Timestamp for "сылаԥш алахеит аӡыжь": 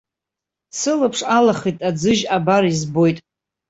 0.79-2.23